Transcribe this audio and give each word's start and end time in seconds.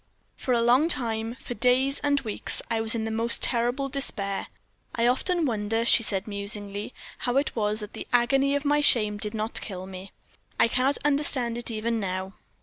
For 0.35 0.51
a 0.51 0.63
long 0.63 0.89
time 0.89 1.35
for 1.39 1.53
days 1.53 1.99
and 1.99 2.19
weeks 2.21 2.59
I 2.71 2.81
was 2.81 2.95
in 2.95 3.05
the 3.05 3.11
most 3.11 3.43
terrible 3.43 3.87
despair. 3.87 4.47
I 4.95 5.05
often 5.05 5.45
wonder," 5.45 5.85
she 5.85 6.01
said, 6.01 6.27
musingly, 6.27 6.91
"how 7.19 7.37
it 7.37 7.55
was 7.55 7.81
that 7.81 7.93
the 7.93 8.07
agony 8.11 8.55
of 8.55 8.65
my 8.65 8.81
shame 8.81 9.19
did 9.19 9.35
not 9.35 9.61
kill 9.61 9.85
me 9.85 10.11
I 10.59 10.67
cannot 10.67 10.97
understand 11.05 11.55
it 11.59 11.69
even 11.69 11.99
now. 11.99 12.33